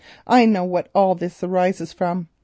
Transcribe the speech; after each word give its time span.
I 0.25 0.47
know 0.47 0.63
what 0.63 0.89
this 1.19 1.43
arises 1.43 1.93
from. 1.93 2.27